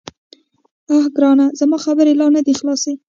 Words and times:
_اه 0.91 1.03
ګرانه، 1.15 1.45
زما 1.59 1.77
خبرې 1.85 2.13
لا 2.19 2.27
نه 2.35 2.41
دې 2.45 2.53
خلاصي. 2.59 2.93